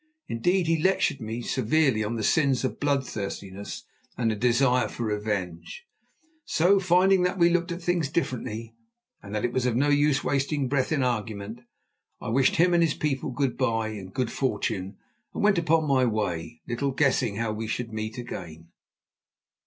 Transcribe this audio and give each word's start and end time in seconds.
Indeed, 0.27 0.65
he 0.65 0.81
lectured 0.81 1.21
me 1.21 1.43
severely 1.43 2.03
on 2.03 2.15
the 2.15 2.23
sins 2.23 2.63
of 2.65 2.79
bloodthirstiness 2.79 3.83
and 4.17 4.31
a 4.31 4.35
desire 4.35 4.87
for 4.87 5.03
revenge. 5.03 5.83
So, 6.43 6.79
finding 6.79 7.21
that 7.21 7.37
we 7.37 7.51
looked 7.51 7.71
at 7.71 7.83
things 7.83 8.09
differently, 8.09 8.73
and 9.21 9.35
that 9.35 9.45
it 9.45 9.53
was 9.53 9.67
of 9.67 9.75
no 9.75 9.89
use 9.89 10.23
wasting 10.23 10.67
breath 10.67 10.91
in 10.91 11.03
argument, 11.03 11.59
I 12.19 12.29
wished 12.29 12.55
him 12.55 12.73
and 12.73 12.81
his 12.81 12.95
people 12.95 13.29
good 13.29 13.59
bye 13.59 13.89
and 13.89 14.11
good 14.11 14.31
fortune 14.31 14.97
and 15.35 15.43
went 15.43 15.59
upon 15.59 15.85
my 15.87 16.05
way, 16.05 16.61
little 16.67 16.89
guessing 16.93 17.35
how 17.35 17.51
we 17.53 17.67
should 17.67 17.93
meet 17.93 18.17
again. 18.17 18.69